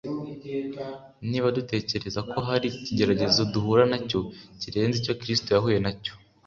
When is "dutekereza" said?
1.57-2.19